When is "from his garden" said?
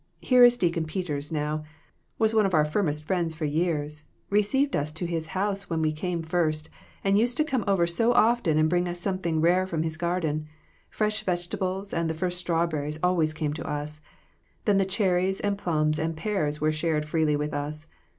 9.67-10.47